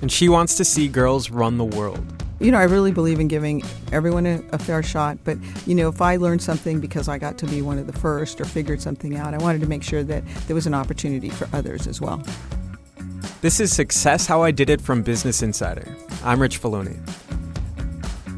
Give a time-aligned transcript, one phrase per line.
[0.00, 2.04] and she wants to see girls run the world.
[2.40, 3.62] You know, I really believe in giving
[3.92, 7.36] everyone a, a, fair shot, but, you know, if I learned something because I got
[7.38, 10.02] to be one of the first or figured something out, I wanted to make sure
[10.04, 12.22] that there was an opportunity for others as well.
[13.42, 15.86] This is Success How I Did It from Business Insider.
[16.24, 16.98] I'm Rich Feloni.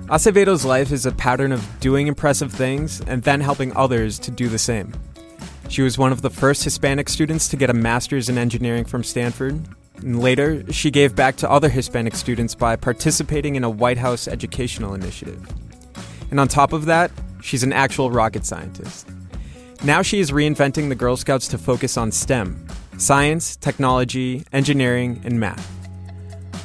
[0.08, 4.48] Acevedo's life is a pattern of doing impressive things and then helping others to do
[4.48, 4.92] the same.
[5.68, 9.04] She was one of the first Hispanic students to get a master's in engineering from
[9.04, 9.64] Stanford.
[10.00, 14.94] Later, she gave back to other Hispanic students by participating in a White House educational
[14.94, 15.46] initiative.
[16.30, 17.10] And on top of that,
[17.42, 19.08] she's an actual rocket scientist.
[19.84, 22.66] Now she is reinventing the Girl Scouts to focus on STEM
[22.98, 25.68] science, technology, engineering, and math.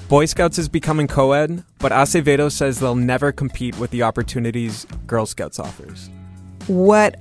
[0.07, 4.85] Boy Scouts is becoming co ed, but Acevedo says they'll never compete with the opportunities
[5.05, 6.09] Girl Scouts offers.
[6.67, 7.19] What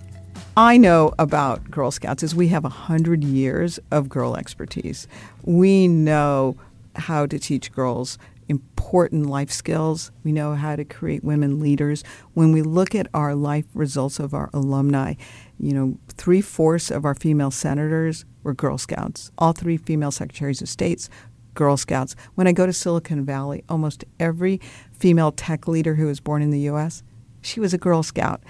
[0.58, 5.06] I know about Girl Scouts is we have 100 years of girl expertise.
[5.44, 6.56] We know
[6.94, 8.16] how to teach girls
[8.48, 10.10] important life skills.
[10.24, 12.02] We know how to create women leaders.
[12.32, 15.14] When we look at our life results of our alumni,
[15.60, 19.30] you know, three fourths of our female senators were Girl Scouts.
[19.36, 21.10] All three female secretaries of states,
[21.52, 22.16] Girl Scouts.
[22.34, 26.48] When I go to Silicon Valley, almost every female tech leader who was born in
[26.48, 27.02] the U.S.,
[27.42, 28.42] she was a Girl Scout.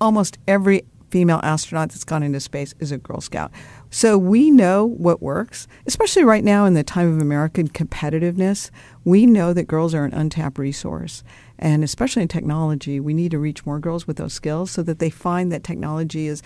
[0.00, 3.50] Almost every female astronaut that's gone into space is a Girl Scout.
[3.90, 8.70] So we know what works, especially right now in the time of American competitiveness.
[9.04, 11.22] We know that girls are an untapped resource.
[11.58, 14.98] And especially in technology, we need to reach more girls with those skills so that
[14.98, 16.42] they find that technology is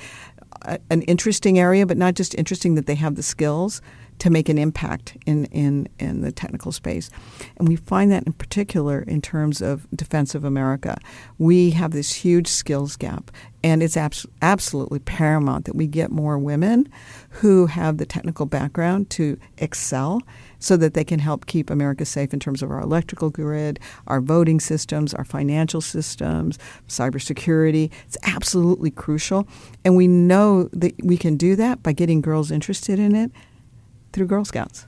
[0.63, 3.83] a, an interesting area, but not just interesting that they have the skills
[4.23, 7.11] to make an impact in, in, in the technical space.
[7.57, 10.97] And we find that in particular in terms of defense of America.
[11.39, 13.33] We have this huge skills gap,
[13.65, 16.89] and it's abs- absolutely paramount that we get more women
[17.31, 20.23] who have the technical background to excel
[20.61, 24.21] so that they can help keep America safe in terms of our electrical grid, our
[24.21, 27.91] voting systems, our financial systems, cybersecurity.
[28.07, 29.49] It's absolutely crucial.
[29.85, 33.33] And we know that we can do that by getting girls interested in it
[34.13, 34.87] through Girl Scouts.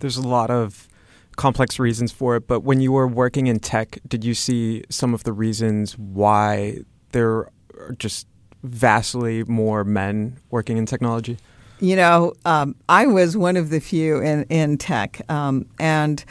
[0.00, 0.88] There's a lot of
[1.36, 5.14] complex reasons for it, but when you were working in tech, did you see some
[5.14, 6.80] of the reasons why
[7.12, 8.26] there are just
[8.62, 11.38] vastly more men working in technology?
[11.80, 15.20] You know, um, I was one of the few in, in tech.
[15.30, 16.24] Um, and,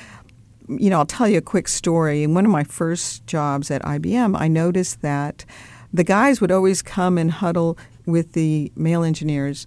[0.68, 2.24] you know, I'll tell you a quick story.
[2.24, 5.46] In one of my first jobs at IBM, I noticed that
[5.94, 9.66] the guys would always come and huddle with the male engineers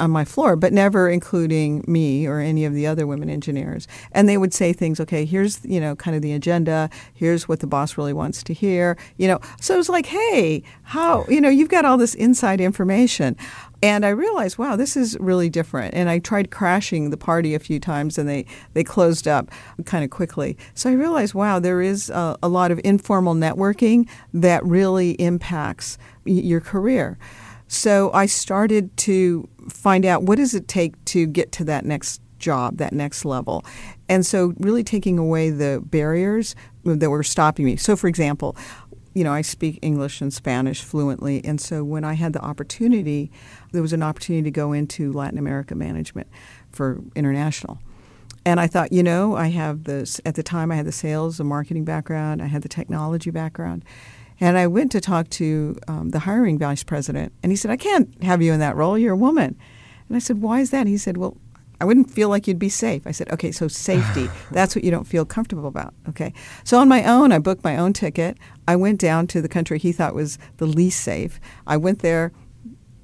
[0.00, 3.86] on my floor, but never including me or any of the other women engineers.
[4.12, 7.60] And they would say things, okay, here's, you know, kind of the agenda, here's what
[7.60, 9.40] the boss really wants to hear, you know.
[9.60, 13.36] So it was like, hey, how, you know, you've got all this inside information.
[13.82, 15.94] And I realized, wow, this is really different.
[15.94, 18.44] And I tried crashing the party a few times and they,
[18.74, 19.50] they closed up
[19.86, 20.58] kind of quickly.
[20.74, 25.96] So I realized, wow, there is a, a lot of informal networking that really impacts
[26.24, 27.18] your career.
[27.68, 32.20] So I started to find out what does it take to get to that next
[32.38, 33.64] job, that next level.
[34.08, 37.76] And so really taking away the barriers that were stopping me.
[37.76, 38.56] So for example,
[39.14, 43.30] you know, I speak English and Spanish fluently, and so when I had the opportunity,
[43.72, 46.28] there was an opportunity to go into Latin America management
[46.70, 47.80] for international.
[48.46, 51.40] And I thought, you know, I have this, at the time I had the sales
[51.40, 53.84] and marketing background, I had the technology background.
[54.40, 57.76] And I went to talk to um, the hiring vice president, and he said, I
[57.76, 58.98] can't have you in that role.
[58.98, 59.56] You're a woman.
[60.08, 60.86] And I said, Why is that?
[60.86, 61.36] He said, Well,
[61.80, 63.06] I wouldn't feel like you'd be safe.
[63.06, 65.94] I said, Okay, so safety, that's what you don't feel comfortable about.
[66.08, 66.32] Okay.
[66.64, 68.38] So on my own, I booked my own ticket.
[68.66, 71.38] I went down to the country he thought was the least safe.
[71.66, 72.32] I went there,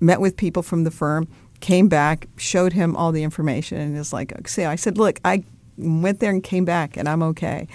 [0.00, 1.28] met with people from the firm,
[1.60, 5.44] came back, showed him all the information, and is like, "See, I said, look, I
[5.76, 7.68] went there and came back, and I'm okay."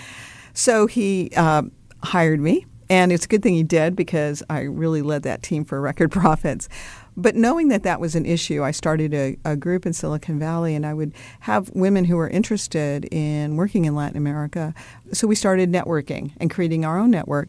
[0.54, 1.64] So he uh,
[2.04, 5.64] hired me, and it's a good thing he did because I really led that team
[5.64, 6.68] for record profits.
[7.16, 10.76] But knowing that that was an issue, I started a, a, group in Silicon Valley,
[10.76, 14.74] and I would have women who were interested in working in Latin America.
[15.14, 17.48] So we started networking and creating our own network.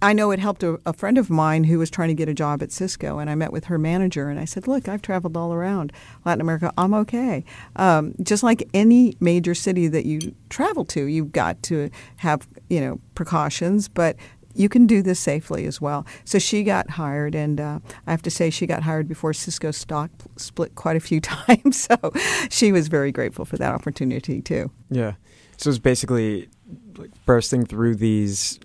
[0.00, 2.34] I know it helped a, a, friend of mine who was trying to get a
[2.34, 5.36] job at Cisco, and I met with her manager, and I said, "Look, I've traveled
[5.36, 5.92] all around
[6.24, 6.72] Latin America.
[6.76, 7.44] I'm okay.
[7.76, 12.80] Um, just like any major city that you travel to, you've got to have you
[12.80, 14.16] know precautions, but."
[14.54, 16.06] You can do this safely as well.
[16.24, 19.70] So she got hired, and uh, I have to say, she got hired before Cisco
[19.70, 21.88] stock split quite a few times.
[21.88, 22.12] So
[22.50, 24.70] she was very grateful for that opportunity, too.
[24.90, 25.14] Yeah.
[25.56, 26.48] So it's basically
[26.96, 28.58] like bursting through these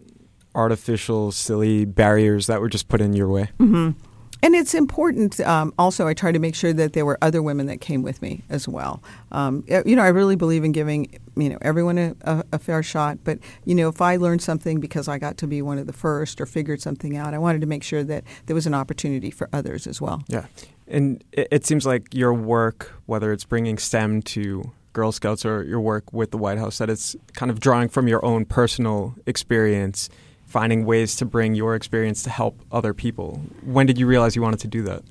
[0.56, 3.50] artificial, silly barriers that were just put in your way.
[3.60, 3.92] Mm-hmm.
[4.42, 5.40] And it's important.
[5.42, 8.22] Um, also, I try to make sure that there were other women that came with
[8.22, 9.04] me as well.
[9.32, 12.82] Um, you know, I really believe in giving you know everyone a, a, a, fair
[12.82, 13.20] shot.
[13.24, 15.94] But you know, if I learned something because I got to be one of the
[15.94, 19.32] first or figured something out, I wanted to make sure that there was an opportunity
[19.32, 20.24] for others as well.
[20.28, 20.46] Yeah,
[20.88, 25.64] and it, it seems like your work, whether it's bringing STEM to Girl Scouts or
[25.64, 29.16] your work with the White House, that it's kind of drawing from your own personal
[29.26, 30.10] experience
[30.50, 33.40] finding ways to bring your experience to help other people.
[33.64, 35.04] When did you realize you wanted to do that?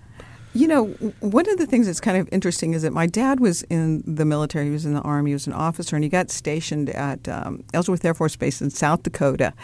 [0.53, 0.87] You know,
[1.21, 4.25] one of the things that's kind of interesting is that my dad was in the
[4.25, 4.65] military.
[4.65, 5.31] He was in the Army.
[5.31, 8.71] He was an officer, and he got stationed at um, Ellsworth Air Force Base in
[8.71, 9.55] South Dakota.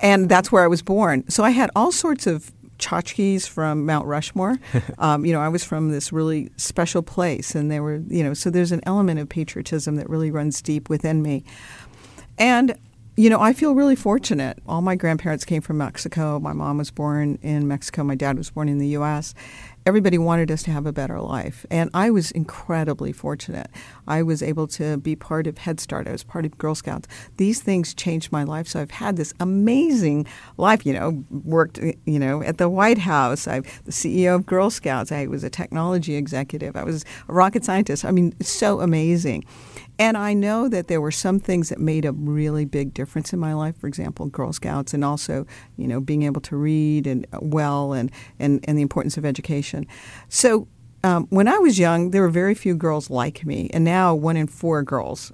[0.00, 1.28] And that's where I was born.
[1.28, 4.58] So I had all sorts of tchotchkes from Mount Rushmore.
[4.98, 8.32] um, you know, I was from this really special place, and there were, you know,
[8.32, 11.44] so there's an element of patriotism that really runs deep within me.
[12.38, 12.78] And
[13.16, 14.58] you know, I feel really fortunate.
[14.66, 16.38] All my grandparents came from Mexico.
[16.38, 18.04] My mom was born in Mexico.
[18.04, 19.34] My dad was born in the U.S.
[19.84, 21.66] Everybody wanted us to have a better life.
[21.70, 23.68] And I was incredibly fortunate.
[24.06, 26.06] I was able to be part of Head Start.
[26.06, 27.08] I was part of Girl Scouts.
[27.36, 28.68] These things changed my life.
[28.68, 30.26] So I've had this amazing
[30.56, 33.48] life, you know, worked, you know, at the White House.
[33.48, 35.10] I'm the CEO of Girl Scouts.
[35.10, 36.76] I was a technology executive.
[36.76, 38.04] I was a rocket scientist.
[38.04, 39.44] I mean, so amazing.
[40.00, 43.38] And I know that there were some things that made a really big difference in
[43.38, 43.76] my life.
[43.76, 47.92] For example, Girl Scouts, and also, you know, being able to read and uh, well,
[47.92, 49.86] and and, and the importance of education.
[50.28, 50.66] So.
[51.02, 54.36] Um, when I was young, there were very few girls like me, and now one
[54.36, 55.32] in four girls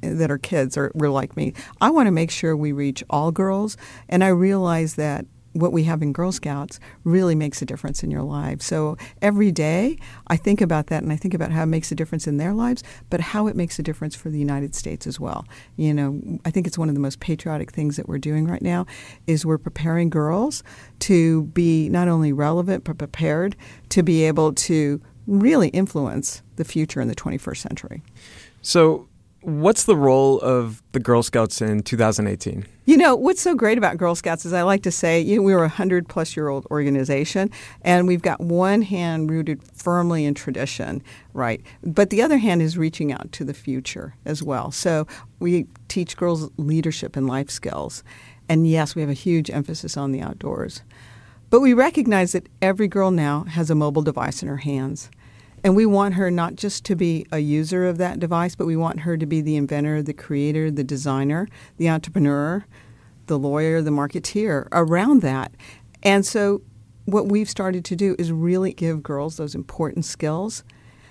[0.00, 1.52] that are kids are were like me.
[1.80, 3.76] I want to make sure we reach all girls,
[4.08, 5.24] and I realize that
[5.56, 8.64] what we have in Girl Scouts really makes a difference in your lives.
[8.64, 9.98] So every day
[10.28, 12.52] I think about that and I think about how it makes a difference in their
[12.52, 15.46] lives, but how it makes a difference for the United States as well.
[15.76, 18.62] You know, I think it's one of the most patriotic things that we're doing right
[18.62, 18.86] now
[19.26, 20.62] is we're preparing girls
[21.00, 23.56] to be not only relevant but prepared
[23.90, 28.02] to be able to really influence the future in the 21st century.
[28.62, 29.08] So
[29.46, 32.66] What's the role of the Girl Scouts in 2018?
[32.84, 35.42] You know, what's so great about Girl Scouts is I like to say, you know,
[35.42, 37.52] we were a 100 plus year old organization,
[37.82, 41.00] and we've got one hand rooted firmly in tradition,
[41.32, 41.62] right?
[41.84, 44.72] But the other hand is reaching out to the future as well.
[44.72, 45.06] So
[45.38, 48.02] we teach girls leadership and life skills.
[48.48, 50.82] And yes, we have a huge emphasis on the outdoors.
[51.50, 55.08] But we recognize that every girl now has a mobile device in her hands.
[55.66, 58.76] And we want her not just to be a user of that device, but we
[58.76, 62.64] want her to be the inventor, the creator, the designer, the entrepreneur,
[63.26, 65.50] the lawyer, the marketeer around that.
[66.04, 66.62] And so,
[67.06, 70.62] what we've started to do is really give girls those important skills.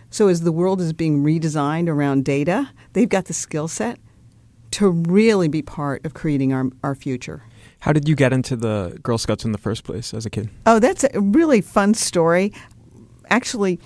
[0.09, 3.99] So, as the world is being redesigned around data, they've got the skill set
[4.71, 7.43] to really be part of creating our, our future.
[7.81, 10.49] How did you get into the Girl Scouts in the first place as a kid?
[10.65, 12.53] Oh, that's a really fun story.
[13.29, 13.79] Actually,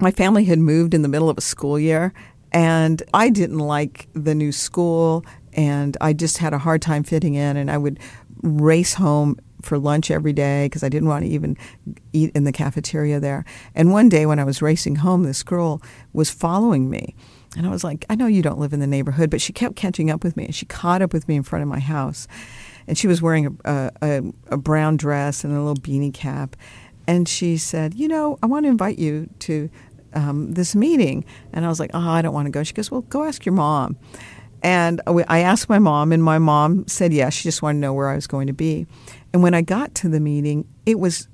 [0.00, 2.12] my family had moved in the middle of a school year,
[2.52, 7.34] and I didn't like the new school, and I just had a hard time fitting
[7.34, 7.98] in, and I would
[8.42, 11.56] race home for lunch every day because I didn't want to even
[12.12, 13.44] eat in the cafeteria there.
[13.74, 17.14] And one day when I was racing home, this girl was following me.
[17.56, 19.74] And I was like, I know you don't live in the neighborhood, but she kept
[19.74, 20.44] catching up with me.
[20.44, 22.28] And she caught up with me in front of my house.
[22.86, 26.56] And she was wearing a, a, a brown dress and a little beanie cap.
[27.06, 29.70] And she said, You know, I want to invite you to
[30.14, 31.24] um, this meeting.
[31.52, 32.62] And I was like, oh, I don't want to go.
[32.62, 33.96] She goes, well, go ask your mom.
[34.62, 37.34] And I asked my mom, and my mom said yes.
[37.34, 38.86] She just wanted to know where I was going to be.
[39.32, 41.28] And when I got to the meeting, it was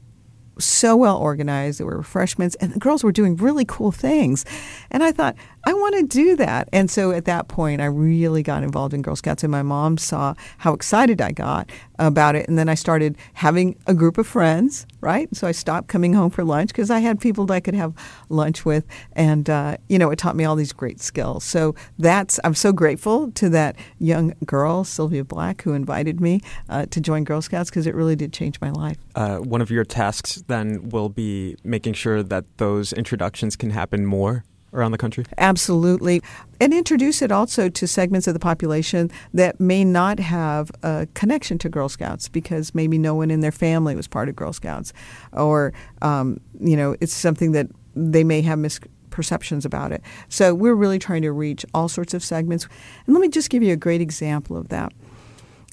[0.59, 1.81] so well organized.
[1.81, 4.45] There were refreshments, and the girls were doing really cool things.
[4.90, 6.69] And I thought, I want to do that.
[6.73, 9.97] And so at that point, I really got involved in Girl Scouts, and my mom
[9.97, 12.48] saw how excited I got about it.
[12.48, 15.34] And then I started having a group of friends, right?
[15.34, 17.94] So I stopped coming home for lunch because I had people that I could have
[18.28, 18.84] lunch with.
[19.12, 21.44] And, uh, you know, it taught me all these great skills.
[21.44, 26.86] So that's, I'm so grateful to that young girl, Sylvia Black, who invited me uh,
[26.86, 28.98] to join Girl Scouts because it really did change my life.
[29.14, 34.06] Uh, one of your tasks then will be making sure that those introductions can happen
[34.06, 34.44] more
[34.75, 35.25] around the country?
[35.38, 36.21] Absolutely.
[36.61, 41.59] And introduce it also to segments of the population that may not have a connection
[41.59, 44.93] to Girl Scouts because maybe no one in their family was part of Girl Scouts.
[45.33, 50.02] Or, um, you know, it's something that they may have misperceptions about it.
[50.28, 52.66] So we're really trying to reach all sorts of segments.
[53.07, 54.93] And let me just give you a great example of that.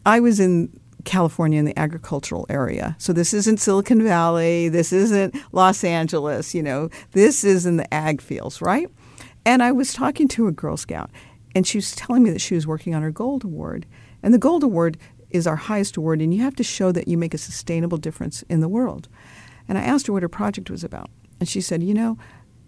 [0.06, 0.70] I was in
[1.06, 2.96] California in the agricultural area.
[3.00, 7.94] So this isn't Silicon Valley, this isn't Los Angeles, you know, this is in the
[7.94, 8.90] ag fields, right?
[9.46, 11.10] And I was talking to a Girl Scout,
[11.56, 13.86] and she was telling me that she was working on her Gold Award.
[14.24, 14.98] And the Gold Award
[15.32, 18.44] is our highest award, and you have to show that you make a sustainable difference
[18.44, 19.08] in the world.
[19.68, 21.10] And I asked her what her project was about.
[21.40, 22.18] And she said, You know,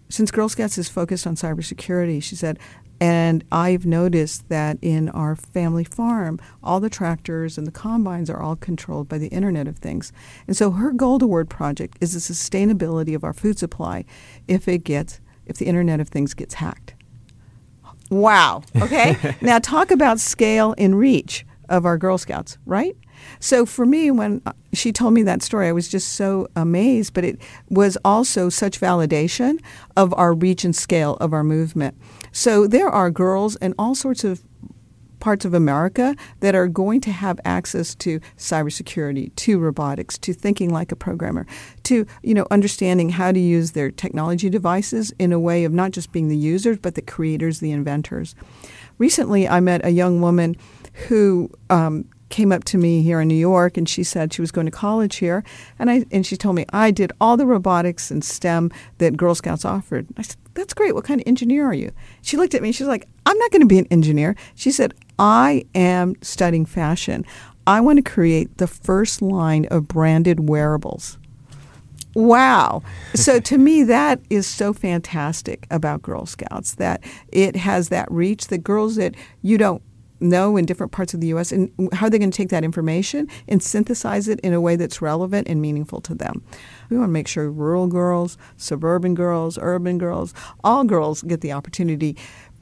[0.08, 2.58] since Girl Scouts is focused on cybersecurity, she said,
[3.04, 8.40] and I've noticed that in our family farm, all the tractors and the combines are
[8.40, 10.10] all controlled by the Internet of Things.
[10.46, 14.06] And so her Gold Award project is the sustainability of our food supply
[14.48, 16.94] if it gets if the Internet of Things gets hacked.
[18.08, 18.62] Wow.
[18.74, 19.36] Okay.
[19.42, 22.96] now talk about scale and reach of our Girl Scouts, right?
[23.38, 27.12] So for me, when uh, she told me that story, I was just so amazed,
[27.12, 29.60] but it was also such validation
[29.94, 31.96] of our reach and scale of our movement.
[32.34, 34.42] So there are girls in all sorts of
[35.20, 40.68] parts of America that are going to have access to cybersecurity, to robotics, to thinking
[40.68, 41.46] like a programmer,
[41.84, 45.92] to you know understanding how to use their technology devices in a way of not
[45.92, 48.34] just being the users but the creators, the inventors.
[48.98, 50.56] Recently, I met a young woman
[51.08, 54.50] who um, came up to me here in New York and she said she was
[54.50, 55.44] going to college here
[55.78, 59.36] and I and she told me I did all the robotics and STEM that Girl
[59.36, 60.08] Scouts offered.
[60.16, 60.96] I said, That's great.
[60.96, 61.92] What kind of engineer are you?
[62.22, 64.34] She looked at me, she's like, I'm not going to be an engineer.
[64.56, 67.24] She said, I am studying fashion.
[67.68, 71.18] I want to create the first line of branded wearables.
[72.14, 72.82] Wow.
[73.14, 78.48] So to me, that is so fantastic about Girl Scouts that it has that reach
[78.48, 79.82] that girls that you don't
[80.20, 81.52] know in different parts of the U.S.
[81.52, 84.76] and how are they going to take that information and synthesize it in a way
[84.76, 86.42] that's relevant and meaningful to them.
[86.90, 91.52] We want to make sure rural girls, suburban girls, urban girls, all girls get the
[91.52, 92.16] opportunity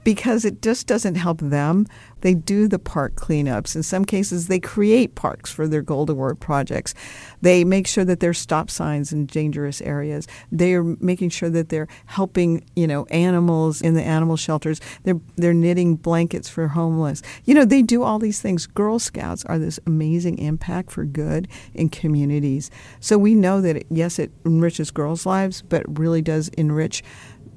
[0.04, 1.86] because it just doesn't help them.
[2.22, 3.74] They do the park cleanups.
[3.74, 6.94] In some cases, they create parks for their Gold Award projects.
[7.40, 10.26] They make sure that there's stop signs in dangerous areas.
[10.50, 14.80] They are making sure that they're helping, you know, animals in the animal shelters.
[15.02, 17.22] They're they're knitting blankets for homeless.
[17.44, 18.66] You know, they do all these things.
[18.66, 22.70] Girl Scouts are this amazing impact for good in communities.
[23.00, 27.02] So we know that it, yes, it enriches girls' lives, but it really does enrich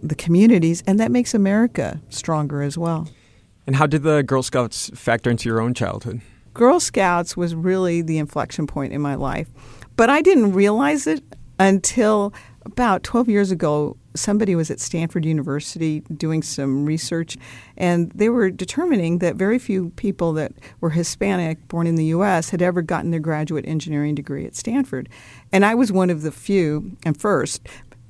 [0.01, 3.07] the communities, and that makes America stronger as well.
[3.67, 6.21] And how did the Girl Scouts factor into your own childhood?
[6.53, 9.49] Girl Scouts was really the inflection point in my life,
[9.95, 11.23] but I didn't realize it
[11.59, 12.33] until
[12.65, 13.97] about 12 years ago.
[14.15, 17.37] Somebody was at Stanford University doing some research,
[17.75, 22.49] and they were determining that very few people that were Hispanic, born in the U.S.,
[22.49, 25.09] had ever gotten their graduate engineering degree at Stanford.
[25.51, 27.67] And I was one of the few and first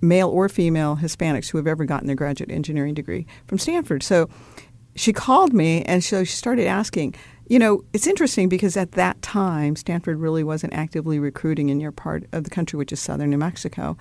[0.08, 4.04] male or female Hispanics who have ever gotten their graduate engineering degree from Stanford.
[4.04, 4.30] So
[4.96, 7.16] she called me and so she started asking,
[7.48, 11.92] you know, it's interesting because at that time, Stanford really wasn't actively recruiting in your
[11.92, 13.98] part of the country, which is southern New Mexico.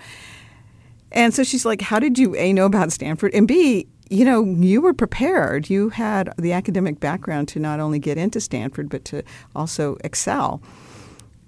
[1.13, 3.35] And so she's like, How did you A, know about Stanford?
[3.35, 5.69] And B, you know, you were prepared.
[5.69, 9.23] You had the academic background to not only get into Stanford, but to
[9.55, 10.63] also excel.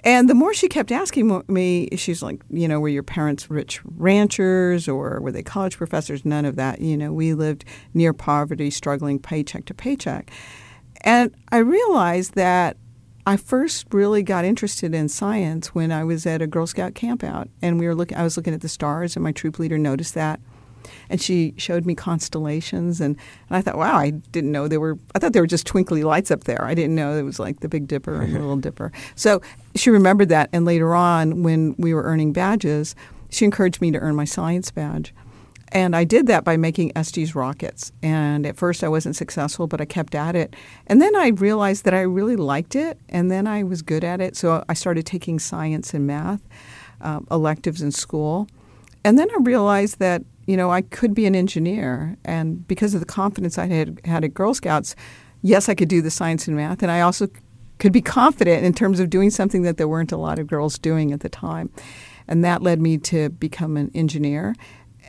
[0.07, 3.81] And the more she kept asking me, she's like, you know, were your parents rich
[3.85, 6.25] ranchers or were they college professors?
[6.25, 6.81] None of that.
[6.81, 10.31] You know, we lived near poverty, struggling paycheck to paycheck.
[11.01, 12.77] And I realized that
[13.27, 17.49] I first really got interested in science when I was at a Girl Scout campout,
[17.61, 18.17] and we were looking.
[18.17, 20.39] I was looking at the stars, and my troop leader noticed that,
[21.09, 23.17] and she showed me constellations and,
[23.49, 26.05] and I thought, wow, I didn't know there were I thought there were just twinkly
[26.05, 26.65] lights up there.
[26.65, 28.93] I didn't know it was like the Big Dipper and the Little Dipper.
[29.15, 29.41] So
[29.75, 32.95] she remembered that and later on when we were earning badges,
[33.31, 35.13] she encouraged me to earn my science badge.
[35.73, 37.93] And I did that by making Estes rockets.
[38.03, 40.55] And at first I wasn't successful, but I kept at it.
[40.87, 44.21] And then I realized that I really liked it, and then I was good at
[44.21, 44.37] it.
[44.37, 46.41] So I started taking science and math
[47.01, 48.49] um, electives in school.
[49.05, 53.01] And then I realized that you know I could be an engineer, and because of
[53.01, 54.97] the confidence I had had at Girl Scouts,
[55.43, 57.29] yes, I could do the science and math, and I also
[57.79, 60.79] could be confident in terms of doing something that there weren't a lot of girls
[60.79, 61.71] doing at the time.
[62.29, 64.55] And that led me to become an engineer.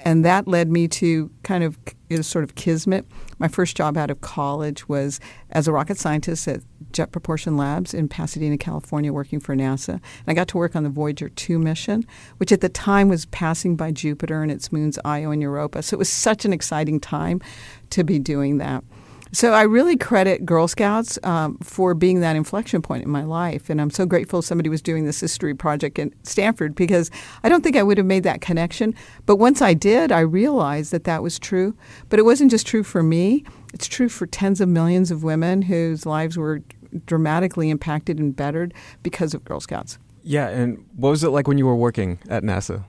[0.04, 1.78] And that led me to kind of
[2.10, 3.06] it was sort of kismet.
[3.38, 5.20] My first job out of college was
[5.52, 6.62] as a rocket scientist at
[6.94, 9.90] Jet Propulsion Labs in Pasadena, California, working for NASA.
[9.90, 12.06] And I got to work on the Voyager 2 mission,
[12.38, 15.84] which at the time was passing by Jupiter and its moons Io and Europa.
[15.84, 17.42] So it was such an exciting time
[17.90, 18.84] to be doing that.
[19.32, 23.70] So I really credit Girl Scouts um, for being that inflection point in my life,
[23.70, 27.12] and I'm so grateful somebody was doing this history project at Stanford because
[27.44, 28.96] I don't think I would have made that connection.
[29.26, 31.76] But once I did, I realized that that was true.
[32.10, 33.44] But it wasn't just true for me;
[33.74, 36.62] it's true for tens of millions of women whose lives were
[37.06, 40.00] dramatically impacted and bettered because of Girl Scouts.
[40.24, 42.84] Yeah, and what was it like when you were working at NASA?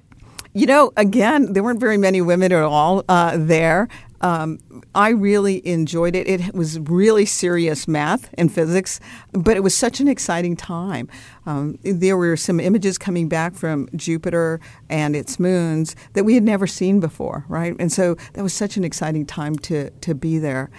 [0.55, 3.87] You know, again, there weren't very many women at all uh, there.
[4.21, 4.59] Um,
[4.95, 6.29] I really enjoyed it.
[6.29, 9.01] It was really serious math and physics,
[9.33, 11.09] but it was such an exciting time.
[11.47, 16.43] Um, there were some images coming back from Jupiter and its moons that we had
[16.43, 17.75] never seen before, right?
[17.79, 20.71] And so that was such an exciting time to, to be there.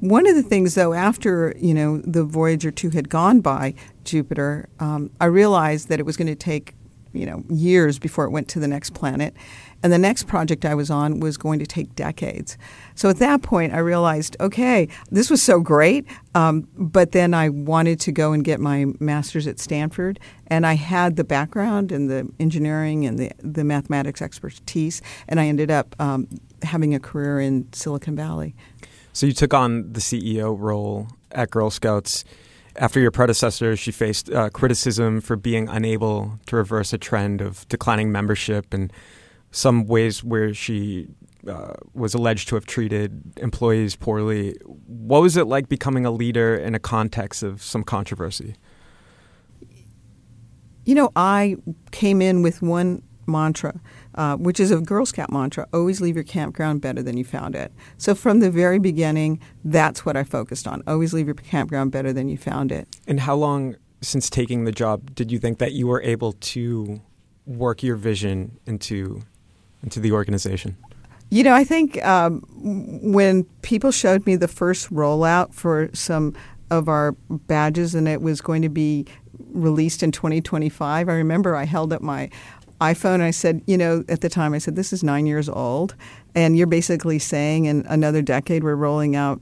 [0.00, 4.68] One of the things, though, after you know the Voyager two had gone by Jupiter,
[4.78, 6.74] um, I realized that it was going to take
[7.12, 9.34] you know years before it went to the next planet,
[9.82, 12.58] and the next project I was on was going to take decades.
[12.94, 16.06] So at that point, I realized, okay, this was so great.
[16.34, 20.20] Um, but then I wanted to go and get my master's at Stanford.
[20.48, 25.00] And I had the background and the engineering and the, the mathematics expertise.
[25.28, 26.28] And I ended up um,
[26.62, 28.54] having a career in Silicon Valley.
[29.12, 32.24] So you took on the CEO role at Girl Scouts.
[32.76, 37.66] After your predecessor, she faced uh, criticism for being unable to reverse a trend of
[37.68, 38.92] declining membership and
[39.50, 41.08] some ways where she
[41.48, 44.54] uh, was alleged to have treated employees poorly.
[44.64, 48.56] What was it like becoming a leader in a context of some controversy?
[50.84, 51.56] You know, I
[51.92, 53.80] came in with one mantra,
[54.16, 57.54] uh, which is a Girl Scout mantra always leave your campground better than you found
[57.54, 57.72] it.
[57.96, 62.12] So from the very beginning, that's what I focused on always leave your campground better
[62.12, 62.88] than you found it.
[63.06, 67.00] And how long since taking the job did you think that you were able to
[67.46, 69.22] work your vision into
[69.82, 70.76] into the organization?
[71.30, 72.40] You know, I think um,
[73.02, 76.34] when people showed me the first rollout for some
[76.70, 79.06] of our badges and it was going to be
[79.52, 82.30] released in 2025, I remember I held up my
[82.80, 85.48] iPhone and I said, you know, at the time I said, this is nine years
[85.48, 85.94] old.
[86.34, 89.40] And you're basically saying in another decade we're rolling out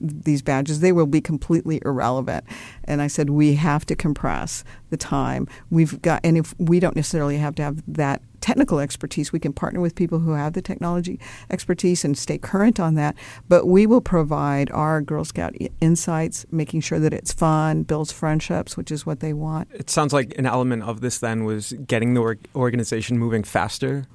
[0.00, 2.44] these badges, they will be completely irrelevant.
[2.84, 5.46] And I said, we have to compress the time.
[5.70, 9.52] We've got, and if we don't necessarily have to have that technical expertise, we can
[9.52, 11.18] partner with people who have the technology
[11.50, 13.14] expertise and stay current on that.
[13.48, 18.76] But we will provide our Girl Scout insights, making sure that it's fun, builds friendships,
[18.76, 19.68] which is what they want.
[19.72, 24.06] It sounds like an element of this then was getting the organization moving faster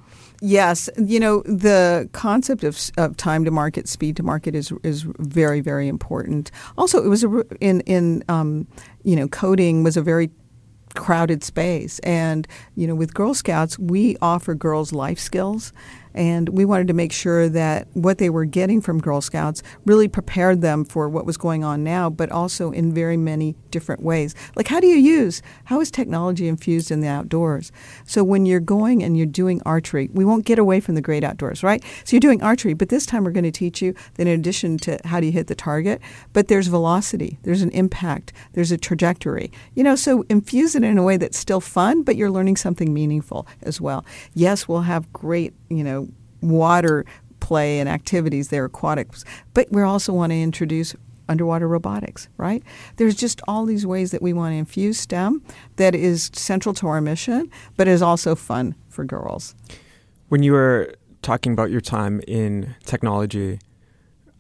[0.46, 5.04] Yes, you know the concept of, of time to market, speed to market is is
[5.20, 6.52] very very important.
[6.78, 8.68] Also, it was a, in in um,
[9.04, 10.30] you know coding was a very
[10.94, 15.74] crowded space, and you know with Girl Scouts we offer girls life skills
[16.14, 20.08] and we wanted to make sure that what they were getting from Girl Scouts really
[20.08, 24.36] prepared them for what was going on now, but also in very many different ways.
[24.56, 27.72] Like, how do you use, how is technology infused in the outdoors?
[28.06, 31.24] So, when you're going and you're doing archery, we won't get away from the great
[31.24, 31.84] outdoors, right?
[32.04, 34.78] So, you're doing archery, but this time we're going to teach you that in addition
[34.80, 36.02] to how do you hit the target,
[36.34, 39.52] but there's velocity, there's an impact, there's a trajectory.
[39.76, 42.94] You know, so infuse it in a way that's still fun, but you're learning something
[42.94, 44.06] meaningful as well.
[44.34, 46.03] Yes, we'll have great, you know,
[46.44, 47.06] water
[47.40, 49.26] play and activities, they're aquatics.
[49.54, 50.96] But we also want to introduce
[51.30, 52.64] underwater robotics, right?
[52.98, 55.42] There's just all these ways that we want to infuse STEM
[55.78, 59.56] that is central to our mission, but is also fun for girls.
[60.30, 63.60] When you were talking about your time in technology,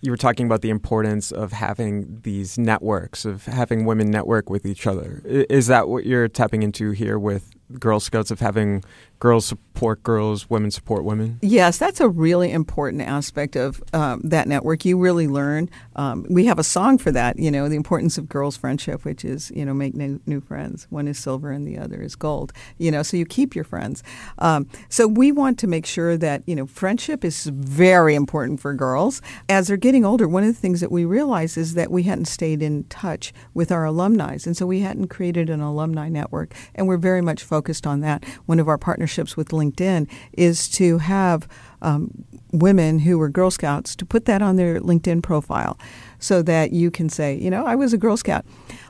[0.01, 4.65] you were talking about the importance of having these networks, of having women network with
[4.65, 5.21] each other.
[5.23, 8.83] Is that what you're tapping into here with Girl Scouts, of having
[9.23, 11.39] girls support girls, women support women?
[11.41, 14.83] Yes, that's a really important aspect of um, that network.
[14.83, 15.69] You really learn.
[15.95, 19.23] Um, we have a song for that, you know, the importance of girls' friendship, which
[19.23, 20.87] is, you know, make new, new friends.
[20.89, 24.03] One is silver and the other is gold, you know, so you keep your friends.
[24.39, 28.73] Um, so we want to make sure that, you know, friendship is very important for
[28.73, 29.21] girls.
[29.47, 32.25] As they're getting older, one of the things that we realize is that we hadn't
[32.25, 34.37] stayed in touch with our alumni.
[34.45, 36.53] And so we hadn't created an alumni network.
[36.75, 38.25] And we're very much focused on that.
[38.47, 41.47] One of our partnerships partnerships with LinkedIn is to have
[41.81, 45.77] um, women who were Girl Scouts to put that on their LinkedIn profile
[46.19, 48.45] so that you can say, you know, I was a Girl Scout.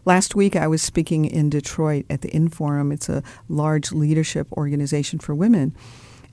[0.05, 2.93] Last week I was speaking in Detroit at the Inforum.
[2.93, 5.75] It's a large leadership organization for women.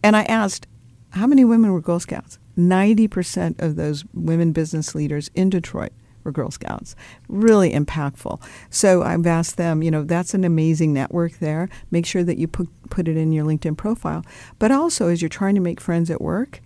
[0.03, 0.67] And I asked,
[1.11, 2.39] how many women were Girl Scouts?
[2.57, 5.93] 90% of those women business leaders in Detroit
[6.31, 6.97] were Girl Scouts.
[7.29, 8.41] Really impactful.
[8.71, 11.69] So I've asked them, you know, that's an amazing network there.
[11.91, 14.25] Make sure that you put, put it in your LinkedIn profile.
[14.59, 16.61] But also, as you're trying to make friends at work,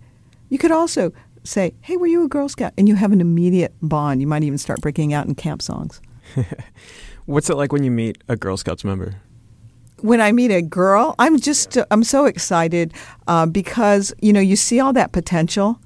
[0.49, 1.11] you could also
[1.43, 2.73] say, hey, were you a Girl Scout?
[2.77, 4.21] And you have an immediate bond.
[4.21, 6.01] You might even start breaking out in camp songs.
[7.25, 9.15] What's it like when you meet a Girl Scouts member?
[10.01, 12.93] when I meet a girl, I'm just I'm so excited
[13.27, 15.79] uh, because you know you see all that potential,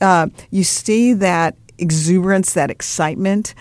[0.00, 3.54] uh, you see that exuberance, that excitement.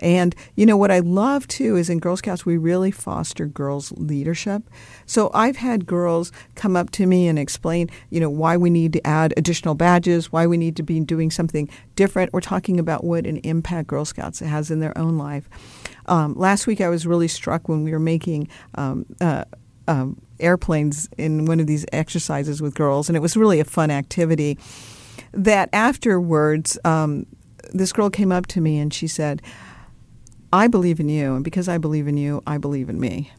[0.00, 3.92] And you know what I love too is in Girl Scouts we really foster girls
[3.92, 4.62] leadership.
[5.06, 8.92] So I've had girls come up to me and explain, you know, why we need
[8.94, 12.32] to add additional badges, why we need to be doing something different.
[12.32, 15.48] We're talking about what an impact Girl Scouts has in their own life.
[16.06, 19.44] Um, last week I was really struck when we were making um, uh,
[19.86, 23.90] um, airplanes in one of these exercises with girls, and it was really a fun
[23.90, 24.58] activity.
[25.32, 27.26] That afterwards, um,
[27.72, 29.42] this girl came up to me and she said,
[30.52, 33.30] I believe in you, and because I believe in you, I believe in me.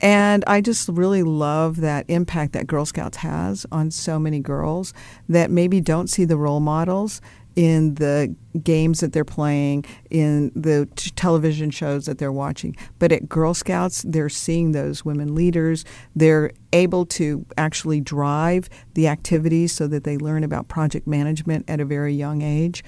[0.00, 4.94] And I just really love that impact that Girl Scouts has on so many girls
[5.28, 7.20] that maybe don't see the role models
[7.56, 12.76] in the games that they're playing, in the t- television shows that they're watching.
[13.00, 15.84] But at Girl Scouts, they're seeing those women leaders.
[16.14, 21.80] They're able to actually drive the activities so that they learn about project management at
[21.80, 22.84] a very young age.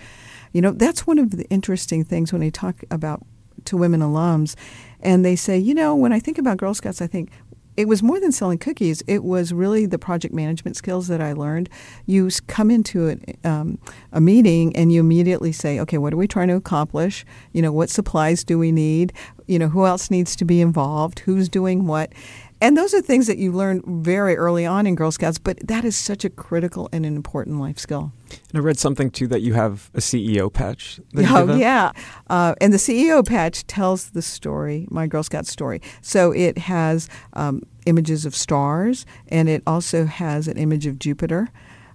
[0.52, 3.24] You know, that's one of the interesting things when I talk about
[3.66, 4.56] to women alums,
[5.00, 7.30] and they say, you know, when I think about Girl Scouts, I think
[7.76, 9.02] it was more than selling cookies.
[9.06, 11.70] It was really the project management skills that I learned.
[12.04, 13.78] You come into um,
[14.12, 17.24] a meeting and you immediately say, okay, what are we trying to accomplish?
[17.52, 19.12] You know, what supplies do we need?
[19.46, 21.20] You know, who else needs to be involved?
[21.20, 22.12] Who's doing what?
[22.60, 25.84] And those are things that you learn very early on in Girl Scouts, but that
[25.84, 28.12] is such a critical and an important life skill.
[28.30, 31.00] And I read something too that you have a CEO patch.
[31.16, 31.92] oh, yeah.
[32.28, 35.80] Uh, and the CEO patch tells the story, my Girl Scout story.
[36.02, 41.48] So it has um, images of stars, and it also has an image of Jupiter.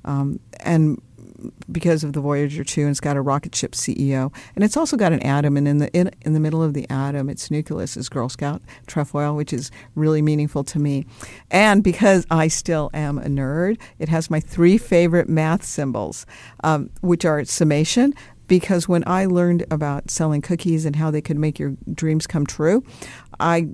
[0.04, 1.02] Um, and
[1.72, 4.98] because of the Voyager 2, and it's got a rocket ship CEO, and it's also
[4.98, 7.98] got an atom, and in the in, in the middle of the atom, its nucleus
[7.98, 11.06] is Girl Scout trefoil, which is really meaningful to me.
[11.52, 16.26] And because I still am a nerd, it has my three favorite math symbols,
[16.64, 18.14] um, which are summation,
[18.48, 22.46] because when I learned about selling cookies and how they could make your dreams come
[22.46, 22.84] true,
[23.40, 23.70] I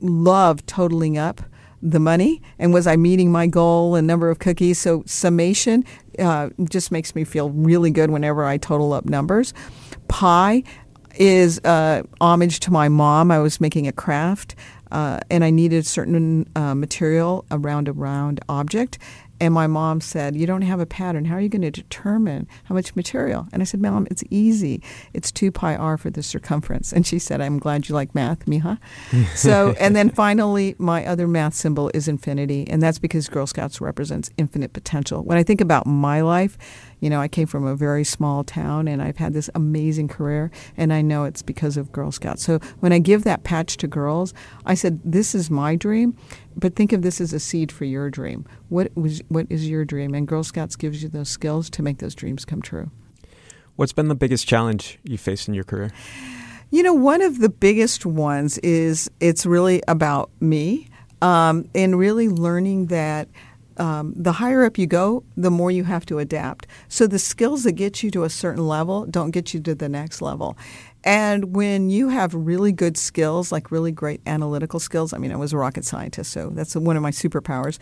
[0.00, 1.42] love totaling up
[1.84, 4.78] the money and was I meeting my goal and number of cookies.
[4.78, 5.84] So summation
[6.18, 9.52] uh, just makes me feel really good whenever I total up numbers.
[10.08, 10.64] Pi
[11.16, 13.30] is uh, homage to my mom.
[13.30, 14.54] I was making a craft.
[14.90, 18.98] Uh, and I needed certain uh, material around a round object,
[19.44, 21.26] and my mom said, You don't have a pattern.
[21.26, 23.46] How are you going to determine how much material?
[23.52, 24.82] And I said, Mom, it's easy.
[25.12, 26.94] It's 2 pi r for the circumference.
[26.94, 28.78] And she said, I'm glad you like math, Mija.
[29.36, 32.66] so, and then finally, my other math symbol is infinity.
[32.70, 35.22] And that's because Girl Scouts represents infinite potential.
[35.22, 36.56] When I think about my life,
[37.04, 40.50] you know, I came from a very small town and I've had this amazing career,
[40.74, 42.42] and I know it's because of Girl Scouts.
[42.42, 44.32] So when I give that patch to girls,
[44.64, 46.16] I said, This is my dream,
[46.56, 48.46] but think of this as a seed for your dream.
[48.70, 50.14] What, was, what is your dream?
[50.14, 52.90] And Girl Scouts gives you those skills to make those dreams come true.
[53.76, 55.90] What's been the biggest challenge you faced in your career?
[56.70, 60.88] You know, one of the biggest ones is it's really about me
[61.20, 63.28] um, and really learning that
[63.76, 66.66] um, the higher up you go, the more you have to adapt.
[66.88, 69.88] So the skills that get you to a certain level don't get you to the
[69.88, 70.56] next level.
[71.02, 75.36] And when you have really good skills, like really great analytical skills, I mean, I
[75.36, 77.78] was a rocket scientist, so that's one of my superpowers.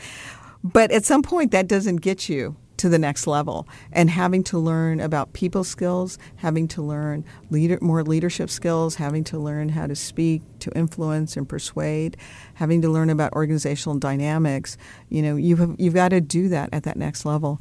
[0.64, 4.58] But at some point, that doesn't get you to the next level and having to
[4.58, 9.86] learn about people skills, having to learn leader, more leadership skills, having to learn how
[9.86, 12.16] to speak, to influence and persuade,
[12.54, 14.76] having to learn about organizational dynamics.
[15.08, 17.60] You know, you've, you've got to do that at that next level.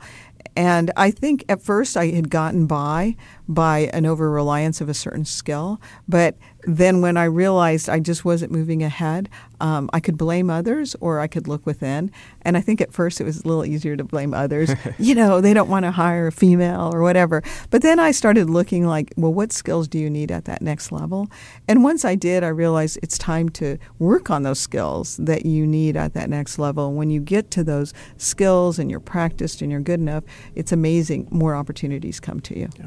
[0.55, 3.15] And I think at first I had gotten by
[3.47, 8.23] by an over reliance of a certain skill, but then when I realized I just
[8.23, 12.11] wasn't moving ahead, um, I could blame others or I could look within.
[12.43, 14.71] And I think at first it was a little easier to blame others.
[14.99, 17.43] you know, they don't want to hire a female or whatever.
[17.69, 20.91] But then I started looking like, well, what skills do you need at that next
[20.91, 21.29] level?
[21.67, 25.65] And once I did, I realized it's time to work on those skills that you
[25.67, 26.87] need at that next level.
[26.87, 30.23] And when you get to those skills and you're practiced and you're good enough,
[30.55, 31.27] it's amazing.
[31.31, 32.69] More opportunities come to you.
[32.77, 32.85] Yeah.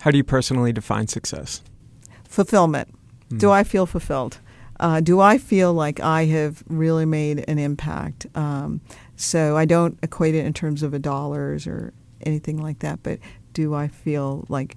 [0.00, 1.62] How do you personally define success?
[2.28, 2.94] Fulfillment
[3.30, 3.38] Mm.
[3.38, 4.38] Do I feel fulfilled?
[4.80, 8.26] Uh, do I feel like I have really made an impact?
[8.34, 8.80] Um,
[9.16, 11.92] so I don't equate it in terms of a dollars or
[12.24, 13.18] anything like that, but
[13.52, 14.76] do I feel like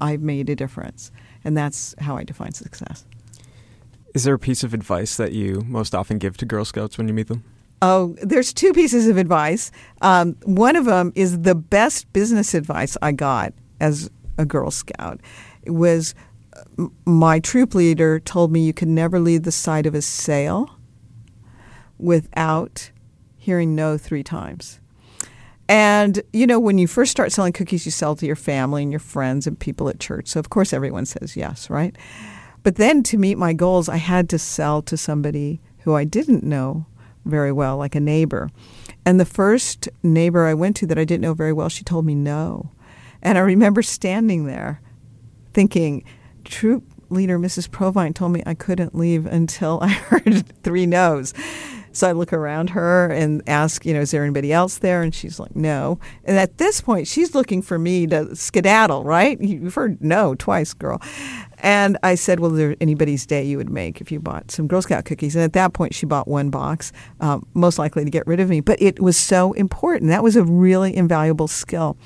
[0.00, 1.12] I've made a difference?
[1.44, 3.06] And that's how I define success.
[4.14, 7.08] Is there a piece of advice that you most often give to Girl Scouts when
[7.08, 7.44] you meet them?
[7.80, 9.70] Oh, there's two pieces of advice.
[10.02, 15.20] Um, one of them is the best business advice I got as a Girl Scout.
[15.62, 16.14] It was
[17.04, 20.76] my troop leader told me you could never leave the side of a sale
[21.98, 22.90] without
[23.36, 24.80] hearing no three times.
[25.68, 28.90] And, you know, when you first start selling cookies, you sell to your family and
[28.90, 30.28] your friends and people at church.
[30.28, 31.94] So, of course, everyone says yes, right?
[32.68, 36.44] But then to meet my goals, I had to sell to somebody who I didn't
[36.44, 36.84] know
[37.24, 38.50] very well, like a neighbor.
[39.06, 42.04] And the first neighbor I went to that I didn't know very well, she told
[42.04, 42.70] me no.
[43.22, 44.82] And I remember standing there
[45.54, 46.04] thinking,
[46.44, 47.70] troop leader, Mrs.
[47.70, 51.32] Provine, told me I couldn't leave until I heard three no's.
[51.92, 55.02] So I look around her and ask, you know, is there anybody else there?
[55.02, 55.98] And she's like, no.
[56.24, 59.40] And at this point, she's looking for me to skedaddle, right?
[59.40, 61.00] You've heard no twice, girl.
[61.60, 64.82] And I said, well, there anybody's day you would make if you bought some Girl
[64.82, 65.34] Scout cookies?
[65.34, 68.48] And at that point, she bought one box, um, most likely to get rid of
[68.48, 68.60] me.
[68.60, 70.10] But it was so important.
[70.10, 71.96] That was a really invaluable skill.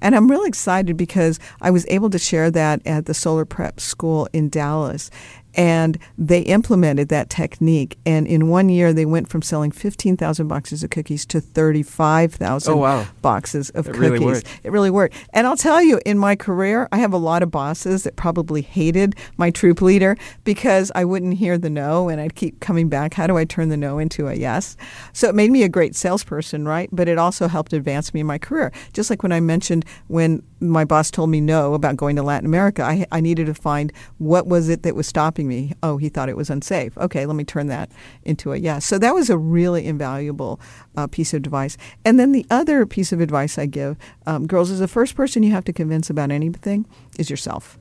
[0.00, 3.80] And I'm really excited because I was able to share that at the Solar Prep
[3.80, 5.10] School in Dallas
[5.56, 7.98] and they implemented that technique.
[8.04, 12.76] And in one year, they went from selling 15,000 boxes of cookies to 35,000 oh,
[12.76, 13.06] wow.
[13.22, 14.10] boxes of it cookies.
[14.10, 14.60] Really worked.
[14.62, 15.14] It really worked.
[15.30, 18.60] And I'll tell you, in my career, I have a lot of bosses that probably
[18.60, 23.14] hated my troop leader because I wouldn't hear the no and I'd keep coming back.
[23.14, 24.76] How do I turn the no into a yes?
[25.14, 26.90] So it made me a great salesperson, right?
[26.92, 28.72] But it also helped advance me in my career.
[28.92, 32.46] Just like when I mentioned when my boss told me no about going to Latin
[32.46, 35.72] America, I, I needed to find what was it that was stopping me.
[35.82, 36.96] Oh, he thought it was unsafe.
[36.98, 37.90] Okay, let me turn that
[38.22, 38.84] into a yes.
[38.84, 40.60] So that was a really invaluable
[40.96, 41.76] uh, piece of advice.
[42.04, 45.42] And then the other piece of advice I give um, girls is the first person
[45.42, 46.86] you have to convince about anything
[47.18, 47.78] is yourself.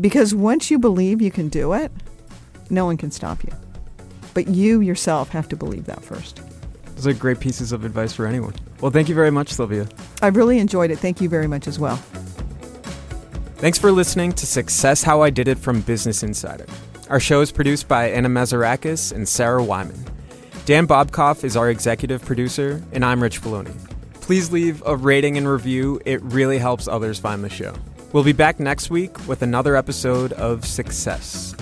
[0.00, 1.92] Because once you believe you can do it,
[2.70, 3.52] no one can stop you.
[4.34, 6.40] But you yourself have to believe that first.
[6.94, 8.54] Those are great pieces of advice for anyone.
[8.80, 9.88] Well, thank you very much, Sylvia.
[10.22, 10.98] I really enjoyed it.
[10.98, 12.02] Thank you very much as well.
[13.62, 16.66] Thanks for listening to Success How I Did It from Business Insider.
[17.08, 20.04] Our show is produced by Anna Mazarakis and Sarah Wyman.
[20.64, 23.72] Dan Bobkoff is our executive producer, and I'm Rich Feloni.
[24.14, 27.72] Please leave a rating and review, it really helps others find the show.
[28.12, 31.54] We'll be back next week with another episode of Success.